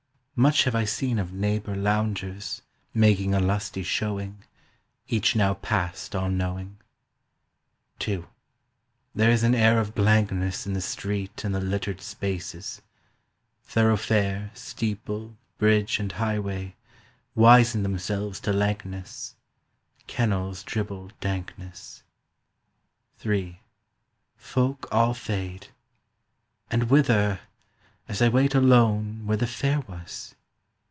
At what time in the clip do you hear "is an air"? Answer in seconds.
9.29-9.79